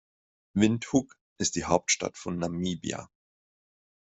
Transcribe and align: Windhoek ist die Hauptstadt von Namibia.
Windhoek 0.55 1.15
ist 1.37 1.53
die 1.55 1.65
Hauptstadt 1.65 2.17
von 2.17 2.39
Namibia. 2.39 3.07